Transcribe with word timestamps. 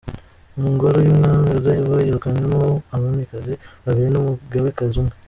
Ingoro 0.69 0.97
y’Umwami 1.01 1.45
Rudahigwa 1.55 1.97
yirukanywemo 2.05 2.63
abamikazi 2.95 3.53
babiri 3.85 4.07
n’umugabekazi 4.11 4.95
umwe 5.01 5.15